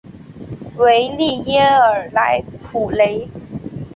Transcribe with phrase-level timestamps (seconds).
[0.77, 3.27] 维利耶尔莱普雷。